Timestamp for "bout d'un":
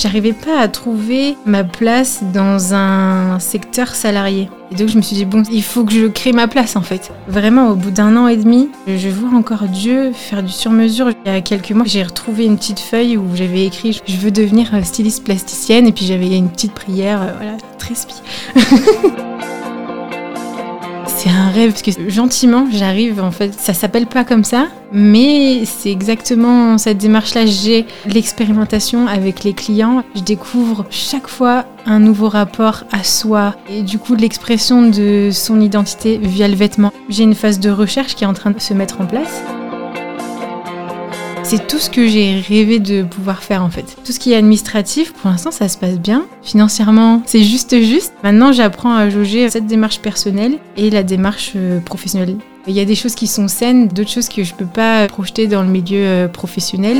7.74-8.16